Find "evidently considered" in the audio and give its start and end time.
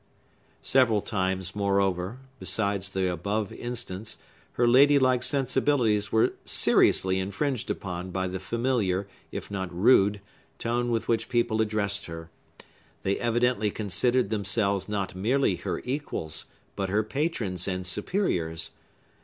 13.19-14.31